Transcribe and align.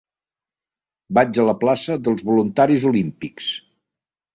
Vaig 1.19 1.39
a 1.43 1.47
la 1.51 1.55
plaça 1.67 2.01
dels 2.09 2.27
Voluntaris 2.33 2.91
Olímpics. 2.95 3.57